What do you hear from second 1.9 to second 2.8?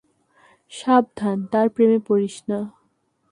পড়িস না।